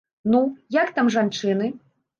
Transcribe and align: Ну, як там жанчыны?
Ну, 0.35 0.39
як 0.81 0.91
там 0.97 1.13
жанчыны? 1.19 1.73